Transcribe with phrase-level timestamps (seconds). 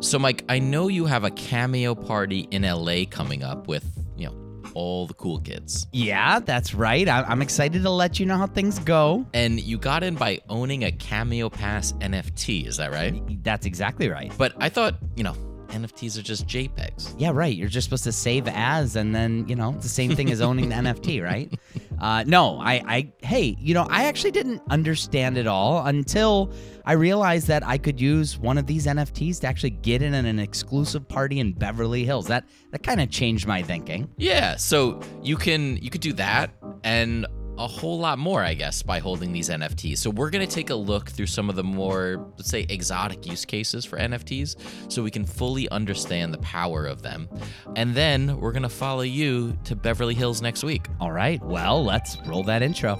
[0.00, 3.84] So, Mike, I know you have a cameo party in LA coming up with,
[4.16, 5.88] you know, all the cool kids.
[5.92, 7.08] Yeah, that's right.
[7.08, 9.26] I- I'm excited to let you know how things go.
[9.34, 13.20] And you got in by owning a Cameo Pass NFT, is that right?
[13.42, 14.32] That's exactly right.
[14.38, 15.34] But I thought, you know,
[15.68, 17.14] NFTs are just JPEGs.
[17.18, 17.54] Yeah, right.
[17.54, 20.40] You're just supposed to save as, and then you know it's the same thing as
[20.40, 21.52] owning the NFT, right?
[22.00, 26.52] Uh, no, I, I, hey, you know, I actually didn't understand it all until
[26.84, 30.38] I realized that I could use one of these NFTs to actually get in an
[30.38, 32.26] exclusive party in Beverly Hills.
[32.26, 34.08] That that kind of changed my thinking.
[34.16, 36.50] Yeah, so you can you could do that
[36.84, 37.26] and
[37.58, 39.98] a whole lot more, I guess, by holding these NFTs.
[39.98, 43.26] So we're going to take a look through some of the more, let's say, exotic
[43.26, 44.56] use cases for NFTs
[44.90, 47.28] so we can fully understand the power of them.
[47.74, 50.86] And then we're going to follow you to Beverly Hills next week.
[51.00, 52.96] All right, well, let's roll that intro.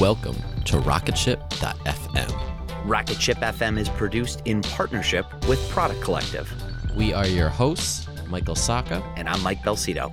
[0.00, 2.40] Welcome to Rocketship.fm.
[2.84, 6.52] Rocket Ship FM is produced in partnership with Product Collective.
[6.96, 9.02] We are your hosts, Michael Sacca.
[9.16, 10.12] And I'm Mike Belsito.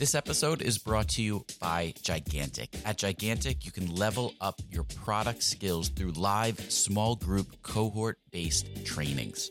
[0.00, 2.74] This episode is brought to you by Gigantic.
[2.86, 8.86] At Gigantic, you can level up your product skills through live small group cohort based
[8.86, 9.50] trainings.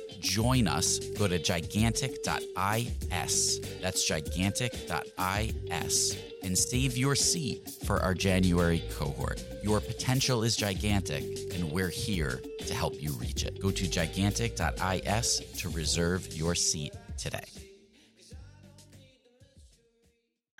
[0.21, 0.99] join us.
[1.17, 3.59] Go to gigantic.is.
[3.81, 9.43] That's gigantic.is and save your seat for our January cohort.
[9.63, 11.23] Your potential is gigantic,
[11.53, 13.61] and we're here to help you reach it.
[13.61, 17.43] Go to gigantic.is to reserve your seat today.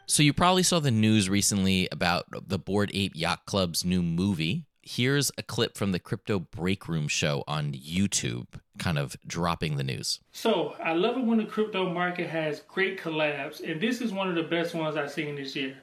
[0.06, 4.66] So, you probably saw the news recently about the Bored Ape Yacht Club's new movie.
[4.84, 8.48] Here's a clip from the Crypto Break Room show on YouTube,
[8.80, 10.20] kind of dropping the news.
[10.32, 14.28] So, I love it when the crypto market has great collabs, and this is one
[14.28, 15.78] of the best ones I've seen this year.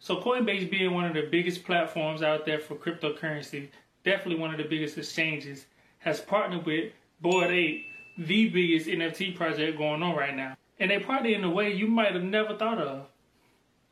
[0.00, 3.68] So, Coinbase being one of the biggest platforms out there for cryptocurrency,
[4.04, 5.66] definitely one of the biggest exchanges,
[6.00, 7.86] has partnered with Bored Ape,
[8.18, 10.56] the biggest NFT project going on right now.
[10.80, 13.06] And they partnered in a way you might have never thought of.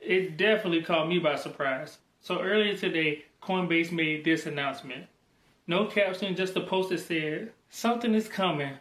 [0.00, 1.98] It definitely caught me by surprise.
[2.20, 5.06] So earlier today, Coinbase made this announcement.
[5.66, 8.74] No caption, just a post that said, Something is coming.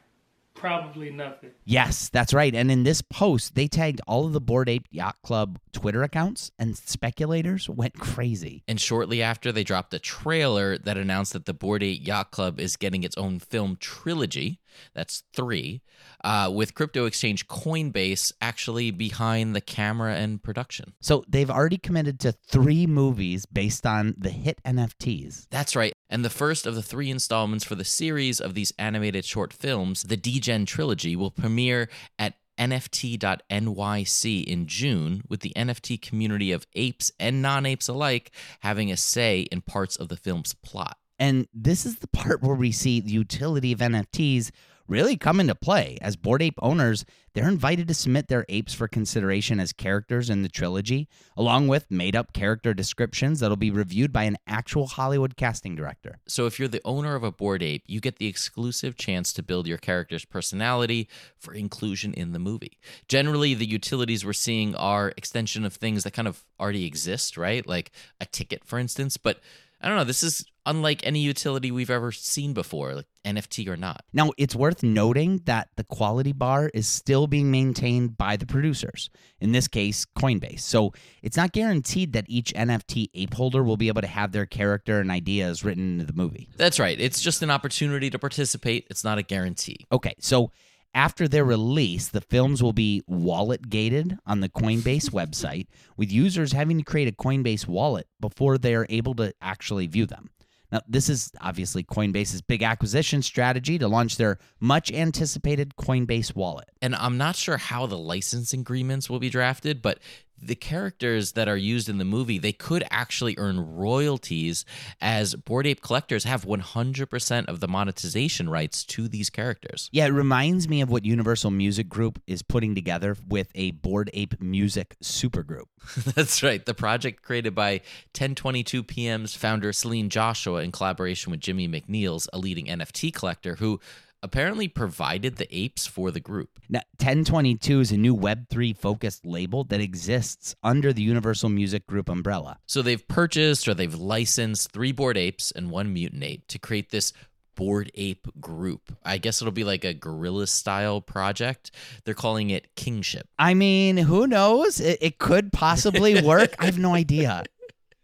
[0.54, 1.52] Probably nothing.
[1.66, 2.56] Yes, that's right.
[2.56, 6.50] And in this post, they tagged all of the Bored Ape Yacht Club Twitter accounts,
[6.58, 8.64] and speculators went crazy.
[8.68, 12.60] And shortly after, they dropped a trailer that announced that the Bored Ape Yacht Club
[12.60, 14.60] is getting its own film trilogy.
[14.94, 15.82] That's three,
[16.24, 20.94] uh, with crypto exchange Coinbase actually behind the camera and production.
[21.02, 25.48] So they've already committed to three movies based on the hit NFTs.
[25.50, 25.94] That's right.
[26.10, 30.04] And the first of the three installments for the series of these animated short films,
[30.04, 37.12] the Degen trilogy, will premiere at NFT.nyc in June, with the NFT community of apes
[37.20, 40.98] and non apes alike having a say in parts of the film's plot.
[41.20, 44.52] And this is the part where we see the utility of NFTs
[44.88, 45.98] really come into play.
[46.02, 50.42] As Bored Ape owners, they're invited to submit their apes for consideration as characters in
[50.42, 55.36] the trilogy, along with made up character descriptions that'll be reviewed by an actual Hollywood
[55.36, 56.20] casting director.
[56.28, 59.44] So, if you're the owner of a Bored Ape, you get the exclusive chance to
[59.44, 62.80] build your character's personality for inclusion in the movie.
[63.08, 67.68] Generally, the utilities we're seeing are extension of things that kind of already exist, right?
[67.68, 69.42] Like a ticket, for instance, but
[69.82, 70.04] I don't know.
[70.04, 74.04] This is unlike any utility we've ever seen before, like NFT or not.
[74.12, 79.10] Now, it's worth noting that the quality bar is still being maintained by the producers,
[79.40, 80.60] in this case, Coinbase.
[80.62, 84.46] So it's not guaranteed that each NFT ape holder will be able to have their
[84.46, 86.50] character and ideas written into the movie.
[86.58, 87.00] That's right.
[87.00, 89.86] It's just an opportunity to participate, it's not a guarantee.
[89.92, 90.52] Okay, so
[90.94, 96.52] after their release, the films will be wallet gated on the Coinbase website, with users
[96.52, 100.30] having to create a Coinbase wallet before they are able to actually view them.
[100.72, 106.70] Now, this is obviously Coinbase's big acquisition strategy to launch their much anticipated Coinbase wallet.
[106.82, 110.00] And I'm not sure how the licensing agreements will be drafted, but
[110.42, 114.66] the characters that are used in the movie they could actually earn royalties
[115.02, 119.90] as bored ape collectors have 100% of the monetization rights to these characters.
[119.92, 124.10] Yeah it reminds me of what universal music group is putting together with a bored
[124.14, 125.66] ape music supergroup.
[126.16, 126.66] That's right.
[126.66, 127.82] The project created by
[128.18, 133.80] 1022 pm's founder celine joshua in collaboration with jimmy mcnelis a leading nft collector who
[134.24, 136.60] apparently provided the apes for the group.
[136.70, 142.10] Now, 1022 is a new Web3 focused label that exists under the Universal Music Group
[142.10, 142.60] umbrella.
[142.66, 146.92] So they've purchased or they've licensed three bored apes and one mutant ape to create
[146.92, 147.14] this
[147.56, 148.96] bored ape group.
[149.04, 151.72] I guess it'll be like a guerrilla style project.
[152.06, 153.28] They're calling it Kingship.
[153.38, 154.80] I mean, who knows?
[154.80, 156.56] It, it could possibly work.
[156.60, 157.44] I have no idea.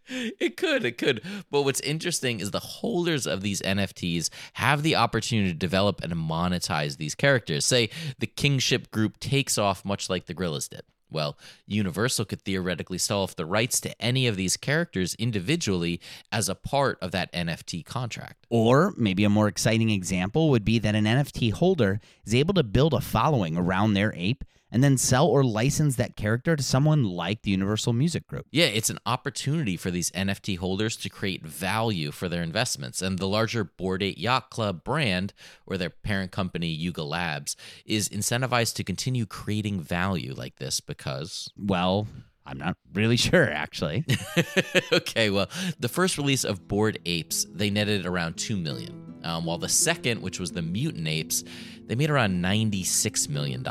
[0.40, 1.22] It could, it could.
[1.50, 6.14] But what's interesting is the holders of these NFTs have the opportunity to develop and
[6.14, 7.66] monetize these characters.
[7.66, 7.90] Say
[8.20, 10.84] the Kingship group takes off much like the Gorillaz did.
[11.14, 16.02] Well, Universal could theoretically sell off the rights to any of these characters individually
[16.32, 18.48] as a part of that NFT contract.
[18.50, 22.64] Or maybe a more exciting example would be that an NFT holder is able to
[22.64, 27.04] build a following around their ape and then sell or license that character to someone
[27.04, 28.48] like the Universal Music Group.
[28.52, 33.02] Yeah, it's an opportunity for these NFT holders to create value for their investments.
[33.02, 35.34] And the larger Bored Ape Yacht Club brand,
[35.68, 37.56] or their parent company, Yuga Labs,
[37.86, 41.52] is incentivized to continue creating value like this because.
[41.56, 42.08] Well,
[42.44, 44.06] I'm not really sure, actually.
[44.92, 45.50] okay, well,
[45.80, 49.20] the first release of Bored Apes, they netted around 2 million.
[49.24, 51.44] Um, while the second, which was the Mutant Apes,
[51.86, 53.64] they made around $96 million.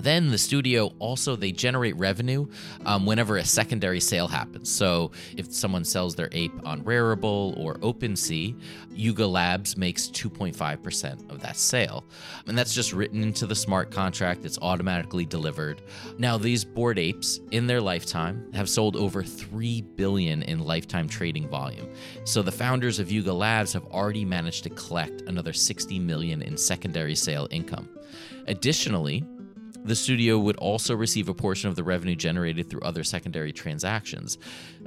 [0.00, 2.46] Then the studio also they generate revenue
[2.86, 4.70] um, whenever a secondary sale happens.
[4.70, 8.58] So if someone sells their ape on Rarible or OpenSea,
[8.92, 12.04] Yuga Labs makes 2.5% of that sale,
[12.46, 14.44] and that's just written into the smart contract.
[14.44, 15.82] It's automatically delivered.
[16.18, 21.48] Now these bored apes in their lifetime have sold over 3 billion in lifetime trading
[21.48, 21.88] volume.
[22.24, 26.56] So the founders of Yuga Labs have already managed to collect another 60 million in
[26.56, 27.88] secondary sale income.
[28.46, 29.24] Additionally,
[29.84, 34.38] the studio would also receive a portion of the revenue generated through other secondary transactions.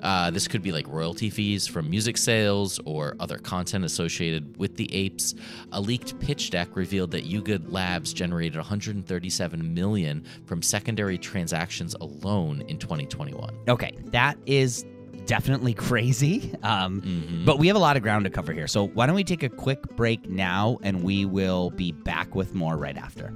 [0.02, 4.76] Uh, this could be like royalty fees from music sales or other content associated with
[4.76, 5.34] the apes.
[5.72, 12.64] A leaked pitch deck revealed that Yuga Labs generated 137 million from secondary transactions alone
[12.68, 13.58] in 2021.
[13.68, 14.86] Okay, that is
[15.26, 16.54] definitely crazy.
[16.64, 17.46] Um, mm-hmm.
[17.46, 18.68] But we have a lot of ground to cover here.
[18.68, 22.54] So why don't we take a quick break now and we will be back with
[22.54, 23.34] more right after.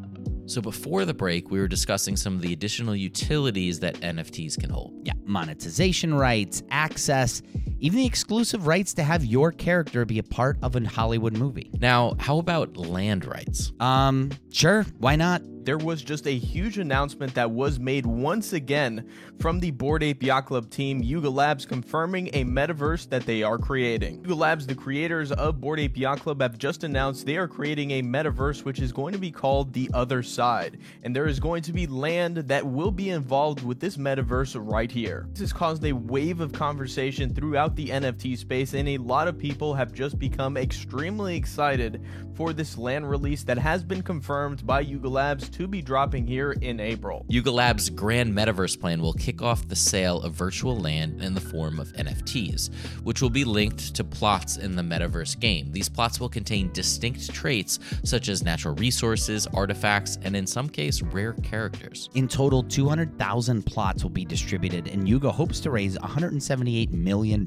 [0.00, 3.94] thank you so before the break, we were discussing some of the additional utilities that
[4.00, 4.94] NFTs can hold.
[5.02, 7.42] Yeah, monetization rights, access,
[7.80, 11.70] even the exclusive rights to have your character be a part of a Hollywood movie.
[11.80, 13.72] Now, how about land rights?
[13.80, 15.42] Um, sure, why not?
[15.64, 19.08] there was just a huge announcement that was made once again
[19.40, 23.58] from the Bored Ape Yacht Club team, Yuga Labs, confirming a metaverse that they are
[23.58, 24.16] creating.
[24.16, 27.92] Yuga Labs, the creators of Bored Ape Yacht Club, have just announced they are creating
[27.92, 31.62] a metaverse which is going to be called The Other Side, and there is going
[31.62, 35.26] to be land that will be involved with this metaverse right here.
[35.30, 39.38] This has caused a wave of conversation throughout the NFT space, and a lot of
[39.38, 42.02] people have just become extremely excited
[42.34, 46.52] for this land release that has been confirmed by Yuga Labs to be dropping here
[46.52, 47.24] in April.
[47.28, 51.40] Yuga Labs' grand metaverse plan will kick off the sale of virtual land in the
[51.40, 52.72] form of NFTs,
[53.04, 55.70] which will be linked to plots in the metaverse game.
[55.70, 61.02] These plots will contain distinct traits such as natural resources, artifacts, and in some case,
[61.02, 62.10] rare characters.
[62.14, 67.46] In total, 200,000 plots will be distributed, and Yuga hopes to raise $178 million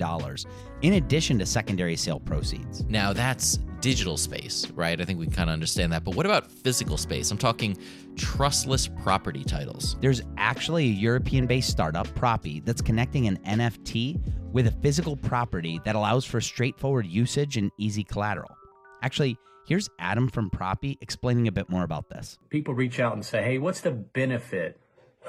[0.82, 2.84] in addition to secondary sale proceeds.
[2.86, 5.00] Now, that's digital space, right?
[5.00, 6.04] I think we can kind of understand that.
[6.04, 7.32] But what about physical space?
[7.32, 7.78] I'm talking
[8.16, 9.98] trustless property titles.
[10.02, 14.20] There's actually a European based startup, Propy, that's connecting an NFT
[14.52, 18.57] with a physical property that allows for straightforward usage and easy collateral.
[19.02, 19.38] Actually,
[19.68, 22.38] here's Adam from Propy explaining a bit more about this.
[22.50, 24.80] People reach out and say, hey, what's the benefit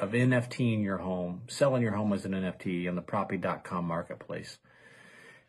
[0.01, 4.59] of NFT in your home, selling your home as an NFT on the property.com marketplace.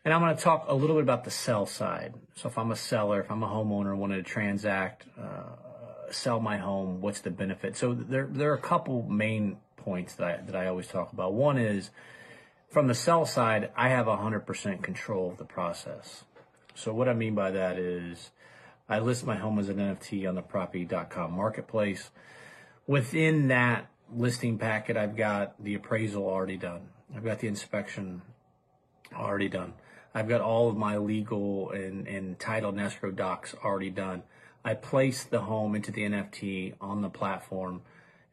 [0.03, 2.13] And I'm going to talk a little bit about the sell side.
[2.35, 6.57] So if I'm a seller, if I'm a homeowner, wanting to transact, uh, sell my
[6.57, 7.75] home, what's the benefit?
[7.75, 11.33] So there, there are a couple main points that I, that I always talk about.
[11.33, 11.89] One is
[12.69, 16.23] from the sell side, I have 100% control of the process.
[16.75, 18.31] So what I mean by that is
[18.87, 22.09] I list my home as an NFT on the property.com marketplace.
[22.87, 26.89] Within that listing packet, I've got the appraisal already done.
[27.15, 28.21] I've got the inspection
[29.13, 29.73] already done.
[30.13, 34.23] I've got all of my legal and, and title and escrow docs already done.
[34.63, 37.81] I place the home into the NFT on the platform.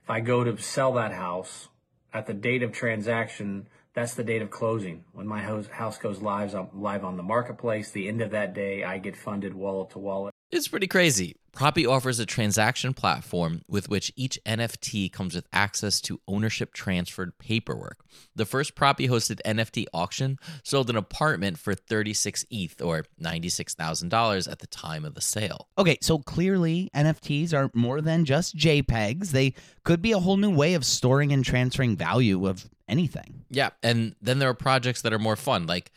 [0.02, 1.68] If I go to sell that house
[2.14, 5.04] at the date of transaction, that's the date of closing.
[5.12, 6.54] When my house goes live,
[7.02, 10.35] on the marketplace, the end of that day, I get funded wallet to wallet.
[10.52, 11.36] It's pretty crazy.
[11.52, 17.36] Propy offers a transaction platform with which each NFT comes with access to ownership transferred
[17.38, 18.04] paperwork.
[18.36, 24.58] The first Propy hosted NFT auction sold an apartment for 36 ETH or $96,000 at
[24.58, 25.66] the time of the sale.
[25.78, 29.30] Okay, so clearly NFTs are more than just JPEGs.
[29.30, 33.44] They could be a whole new way of storing and transferring value of anything.
[33.50, 35.90] Yeah, and then there are projects that are more fun like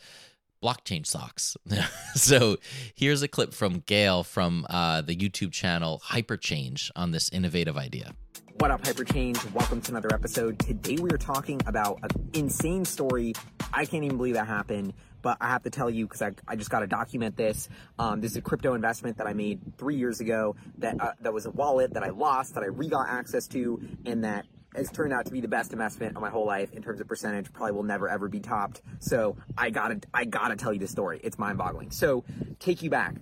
[0.62, 1.56] blockchain socks.
[2.14, 2.56] so
[2.94, 8.14] here's a clip from Gail from uh, the YouTube channel Hyperchange on this innovative idea.
[8.54, 9.52] What up, Hyperchange?
[9.52, 10.58] Welcome to another episode.
[10.58, 13.32] Today we are talking about an insane story.
[13.72, 16.56] I can't even believe that happened, but I have to tell you because I, I
[16.56, 17.70] just got to document this.
[17.98, 20.56] Um, this is a crypto investment that I made three years ago.
[20.76, 23.80] That uh, that was a wallet that I lost, that I re got access to,
[24.04, 26.82] and that has turned out to be the best investment of my whole life in
[26.82, 27.52] terms of percentage.
[27.52, 28.82] Probably will never ever be topped.
[29.00, 31.20] So I gotta I gotta tell you the story.
[31.22, 31.90] It's mind boggling.
[31.90, 32.24] So
[32.58, 33.16] take you back.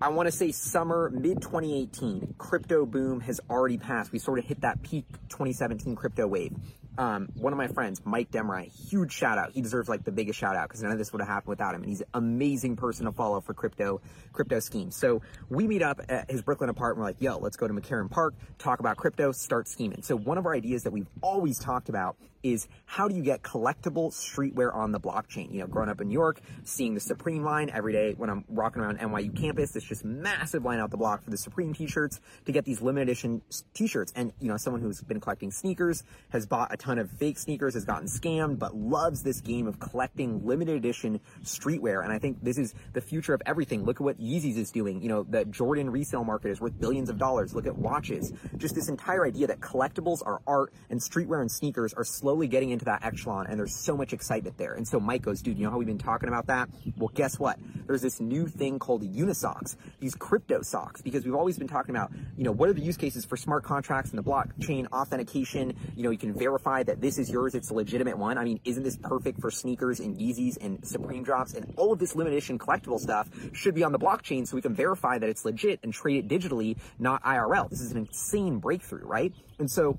[0.00, 4.12] I want to say summer mid 2018 crypto boom has already passed.
[4.12, 6.52] We sort of hit that peak 2017 crypto wave
[6.96, 9.52] um, one of my friends, Mike Demry, huge shout out.
[9.52, 11.74] He deserves like the biggest shout out because none of this would have happened without
[11.74, 11.82] him.
[11.82, 14.00] And he's an amazing person to follow for crypto,
[14.32, 14.96] crypto schemes.
[14.96, 16.98] So we meet up at his Brooklyn apartment.
[16.98, 20.02] We're like, yo, let's go to McCarren Park, talk about crypto, start scheming.
[20.02, 23.42] So one of our ideas that we've always talked about is how do you get
[23.42, 25.50] collectible streetwear on the blockchain?
[25.52, 28.44] You know, growing up in New York, seeing the Supreme line every day when I'm
[28.48, 32.20] walking around NYU campus, it's just massive line out the block for the Supreme t-shirts
[32.44, 33.40] to get these limited edition
[33.72, 34.12] t-shirts.
[34.14, 37.74] And, you know, someone who's been collecting sneakers has bought a ton of fake sneakers,
[37.74, 42.04] has gotten scammed, but loves this game of collecting limited edition streetwear.
[42.04, 43.84] And I think this is the future of everything.
[43.84, 45.00] Look at what Yeezys is doing.
[45.00, 47.54] You know, the Jordan resale market is worth billions of dollars.
[47.54, 48.32] Look at watches.
[48.58, 52.70] Just this entire idea that collectibles are art and streetwear and sneakers are slowly getting
[52.70, 54.74] into that echelon and there's so much excitement there.
[54.74, 56.68] And so Mike goes, dude, you know how we've been talking about that?
[56.98, 57.58] Well, guess what?
[57.86, 62.12] There's this new thing called Unisocks, these crypto socks, because we've always been talking about,
[62.36, 65.74] you know, what are the use cases for smart contracts and the blockchain authentication?
[65.96, 67.54] You know, you can verify that this is yours.
[67.54, 68.38] It's a legitimate one.
[68.38, 71.98] I mean, isn't this perfect for sneakers and Yeezys and Supreme drops and all of
[71.98, 75.28] this limited edition collectible stuff should be on the blockchain so we can verify that
[75.28, 77.70] it's legit and trade it digitally, not IRL.
[77.70, 79.32] This is an insane breakthrough, right?
[79.58, 79.98] And so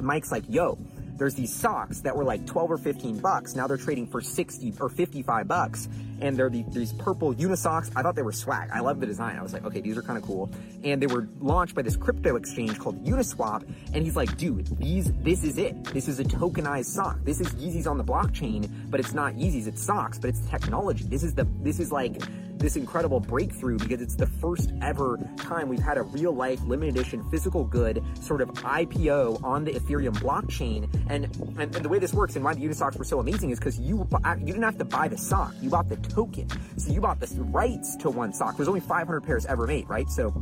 [0.00, 0.78] Mike's like, yo,
[1.18, 3.56] there's these socks that were like 12 or 15 bucks.
[3.56, 5.88] Now they're trading for 60 or 55 bucks.
[6.20, 7.90] And they're the, these purple unisocks.
[7.94, 8.70] I thought they were swag.
[8.72, 9.36] I love the design.
[9.36, 10.50] I was like, okay, these are kind of cool.
[10.84, 13.68] And they were launched by this crypto exchange called Uniswap.
[13.94, 15.84] And he's like, dude, these, this is it.
[15.84, 17.18] This is a tokenized sock.
[17.24, 21.04] This is Yeezys on the blockchain, but it's not Yeezys, it's socks, but it's technology.
[21.04, 22.20] This is the, this is like,
[22.58, 26.96] this incredible breakthrough because it's the first ever time we've had a real life limited
[26.96, 30.88] edition physical good sort of IPO on the Ethereum blockchain.
[31.08, 31.24] And,
[31.58, 33.78] and, and the way this works and why the Unisocks were so amazing is because
[33.78, 36.48] you uh, you didn't have to buy the sock, you bought the token.
[36.76, 38.56] So you bought the rights to one sock.
[38.56, 40.08] There's only 500 pairs ever made, right?
[40.10, 40.32] So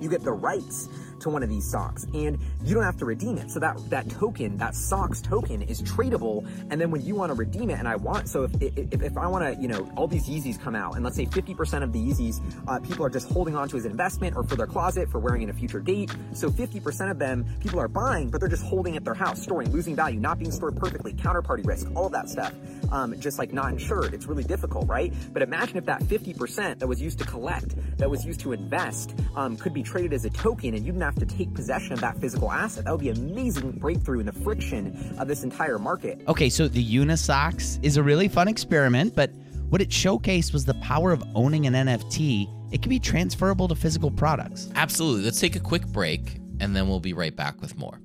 [0.00, 0.88] you get the rights
[1.22, 3.50] to one of these socks and you don't have to redeem it.
[3.50, 6.46] So that, that token, that socks token is tradable.
[6.70, 9.16] And then when you want to redeem it and I want, so if, if, if
[9.16, 11.92] I want to, you know, all these Yeezys come out and let's say 50% of
[11.92, 14.66] the Yeezys, uh, people are just holding on to as an investment or for their
[14.66, 16.10] closet for wearing in a future date.
[16.32, 19.70] So 50% of them people are buying, but they're just holding at their house, storing,
[19.70, 22.52] losing value, not being stored perfectly, counterparty risk, all that stuff.
[22.90, 24.12] Um, just like not insured.
[24.12, 25.14] It's really difficult, right?
[25.32, 29.14] But imagine if that 50% that was used to collect, that was used to invest,
[29.34, 32.00] um, could be traded as a token and you didn't have to take possession of
[32.00, 32.84] that physical asset.
[32.84, 36.22] That would be an amazing breakthrough in the friction of this entire market.
[36.28, 39.30] Okay, so the Unisocks is a really fun experiment, but
[39.70, 42.46] what it showcased was the power of owning an NFT.
[42.72, 44.70] It can be transferable to physical products.
[44.74, 45.24] Absolutely.
[45.24, 48.01] Let's take a quick break and then we'll be right back with more.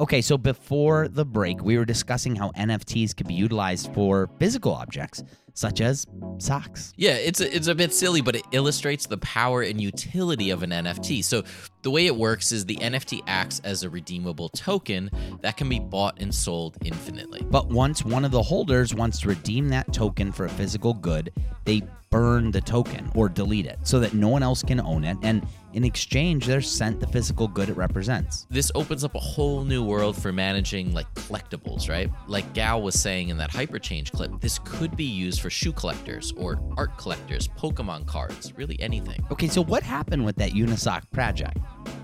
[0.00, 4.72] Okay, so before the break, we were discussing how NFTs could be utilized for physical
[4.72, 5.24] objects,
[5.54, 6.06] such as
[6.38, 6.92] socks.
[6.96, 10.62] Yeah, it's a, it's a bit silly, but it illustrates the power and utility of
[10.62, 11.24] an NFT.
[11.24, 11.42] So,
[11.82, 15.70] the The way it works is the NFT acts as a redeemable token that can
[15.70, 17.40] be bought and sold infinitely.
[17.50, 21.32] But once one of the holders wants to redeem that token for a physical good,
[21.64, 25.16] they burn the token or delete it so that no one else can own it.
[25.22, 28.46] And in exchange, they're sent the physical good it represents.
[28.50, 32.10] This opens up a whole new world for managing like collectibles, right?
[32.26, 36.32] Like Gal was saying in that hyperchange clip, this could be used for shoe collectors
[36.36, 39.24] or art collectors, Pokemon cards, really anything.
[39.30, 41.58] Okay, so what happened with that Unisock project?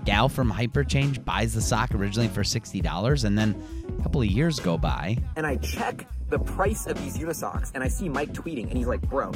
[0.05, 3.61] Gal from Hyperchange buys the sock originally for $60 and then
[3.97, 5.17] a couple of years go by.
[5.35, 8.87] And I check the price of these Unisocks and I see Mike tweeting and he's
[8.87, 9.31] like, bro,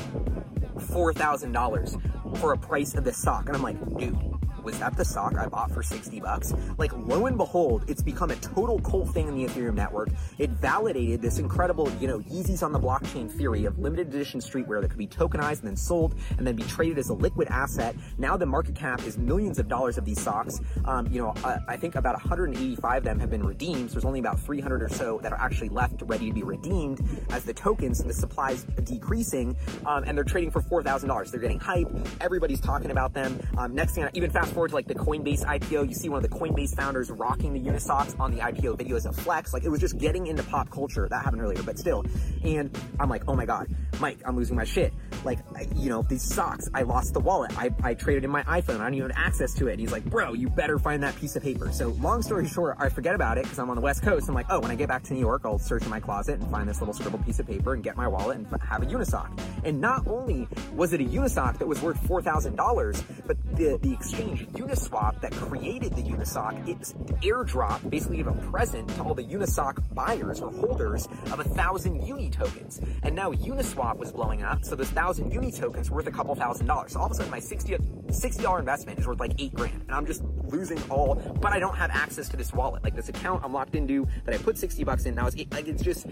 [0.77, 3.47] $4,000 for a price of this sock.
[3.47, 4.17] And I'm like, dude,
[4.63, 6.53] was that the sock I bought for 60 bucks?
[6.77, 10.09] Like, lo and behold, it's become a total cult thing in the Ethereum network.
[10.37, 14.81] It validated this incredible, you know, Yeezys on the blockchain theory of limited edition streetwear
[14.81, 17.95] that could be tokenized and then sold and then be traded as a liquid asset.
[18.17, 20.59] Now the market cap is millions of dollars of these socks.
[20.85, 23.89] Um, you know, I, I think about 185 of them have been redeemed.
[23.89, 27.01] So there's only about 300 or so that are actually left ready to be redeemed
[27.31, 29.55] as the tokens and the supply's decreasing.
[29.85, 31.31] Um, and they're trading for $4,000.
[31.31, 31.87] They're getting hype.
[32.21, 33.39] Everybody's talking about them.
[33.57, 36.29] Um, next thing, even fast forward to like the Coinbase IPO, you see one of
[36.29, 39.53] the Coinbase founders rocking the Unisocks on the IPO video as a flex.
[39.53, 41.07] Like it was just getting into pop culture.
[41.09, 42.05] That happened earlier, but still.
[42.43, 43.67] And I'm like, oh my God,
[43.99, 44.93] Mike, I'm losing my shit.
[45.23, 45.39] Like,
[45.75, 47.57] you know, these socks, I lost the wallet.
[47.57, 48.79] I, I traded in my iPhone.
[48.79, 49.73] I don't even have access to it.
[49.73, 51.71] And he's like, bro, you better find that piece of paper.
[51.71, 54.29] So long story short, I forget about it because I'm on the West Coast.
[54.29, 56.39] I'm like, oh, when I get back to New York, I'll search in my closet
[56.39, 58.85] and find this little scribbled piece of paper and get my wallet and have a
[58.85, 59.37] Unisock.
[59.63, 64.38] And not only was it a Unisock that was worth $4,000, but the, the exchange
[64.47, 66.93] Uniswap that created the Unisock, it's
[67.23, 72.05] airdrop, basically give a present to all the Unisock buyers or holders of a thousand
[72.05, 72.81] Uni tokens.
[73.03, 76.35] And now Uniswap was blowing up, so those thousand Uni tokens were worth a couple
[76.35, 76.93] thousand dollars.
[76.93, 79.81] So all of a sudden my 60 $60 investment is worth like eight grand.
[79.81, 82.83] And I'm just losing all, but I don't have access to this wallet.
[82.83, 85.67] Like this account I'm locked into that I put 60 bucks in now it's, like
[85.67, 86.07] it's just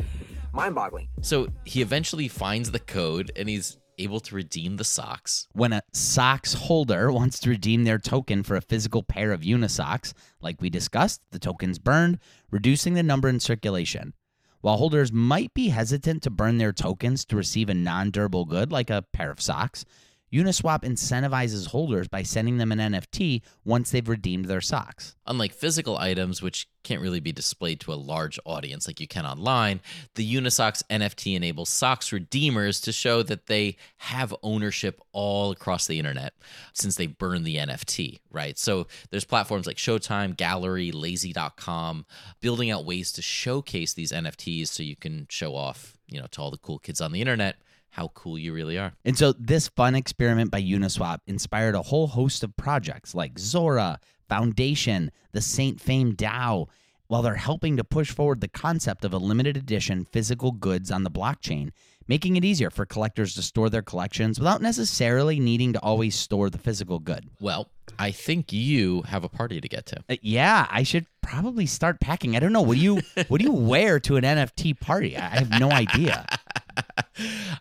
[0.54, 1.08] mind boggling.
[1.22, 5.48] So he eventually finds the code and he's able to redeem the socks.
[5.54, 10.14] When a socks holder wants to redeem their token for a physical pair of Unisocks,
[10.42, 12.20] like we discussed, the token's burned,
[12.52, 14.14] reducing the number in circulation.
[14.62, 18.72] While holders might be hesitant to burn their tokens to receive a non durable good
[18.72, 19.86] like a pair of socks,
[20.32, 25.16] Uniswap incentivizes holders by sending them an NFT once they've redeemed their socks.
[25.26, 29.26] Unlike physical items, which can't really be displayed to a large audience like you can
[29.26, 29.80] online,
[30.16, 35.98] the Unisocks NFT enables socks redeemers to show that they have ownership all across the
[35.98, 36.34] internet
[36.74, 38.58] since they burn the NFT, right?
[38.58, 42.06] So there's platforms like Showtime, Gallery, Lazy.com,
[42.42, 46.42] building out ways to showcase these NFTs so you can show off, you know, to
[46.42, 47.58] all the cool kids on the internet
[47.90, 48.94] how cool you really are.
[49.06, 54.00] And so this fun experiment by Uniswap inspired a whole host of projects like Zora,
[54.30, 56.68] Foundation, the Saint Fame DAO,
[57.08, 61.04] while they're helping to push forward the concept of a limited edition physical goods on
[61.04, 61.72] the blockchain,
[62.08, 66.50] making it easier for collectors to store their collections without necessarily needing to always store
[66.50, 67.30] the physical good.
[67.40, 70.04] Well, I think you have a party to get to.
[70.10, 72.36] Uh, yeah, I should probably start packing.
[72.36, 72.62] I don't know.
[72.62, 75.18] What do you what do you wear to an NFT party?
[75.18, 76.26] I have no idea.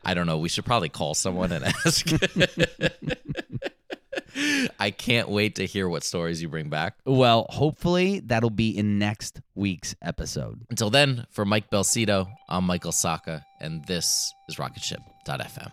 [0.04, 0.38] I don't know.
[0.38, 2.06] We should probably call someone and ask.
[4.78, 6.96] I can't wait to hear what stories you bring back.
[7.06, 10.60] Well, hopefully that'll be in next week's episode.
[10.68, 15.72] Until then, for Mike Belsito, I'm Michael Sacca, and this is Rocketship.fm.